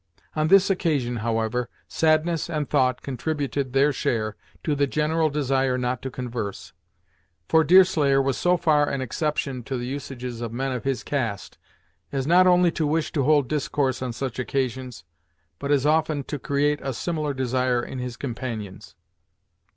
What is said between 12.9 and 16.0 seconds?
to hold discourse on such occasions, but as